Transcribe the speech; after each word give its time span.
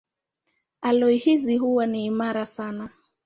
Aloi 0.81 1.17
hizi 1.17 1.57
huwa 1.57 1.85
ni 1.85 2.05
imara 2.05 2.45
sana. 2.45 2.89